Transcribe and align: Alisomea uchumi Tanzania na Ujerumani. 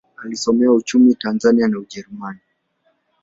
Alisomea 0.25 0.71
uchumi 0.71 1.15
Tanzania 1.15 1.67
na 1.67 1.77
Ujerumani. 1.79 2.39